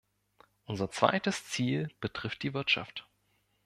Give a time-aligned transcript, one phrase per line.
[0.65, 3.07] Unser zweites Ziel betrifft die Wirtschaft.